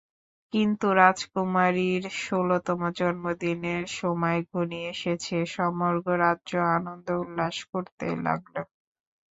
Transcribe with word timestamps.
কিন্তু 0.53 0.87
রাজকুমারীর 0.99 2.03
ষোলতম 2.21 2.79
জন্মদিনের 2.97 3.83
সময় 3.99 4.39
ঘনিয়ে 4.51 4.87
এসেছে, 4.95 5.35
সমগ্র 5.55 6.07
রাজ্য 6.23 6.51
আনন্দ 6.75 7.07
উল্লাস 7.23 7.57
করতে 7.71 8.05
লাগল। 8.25 8.55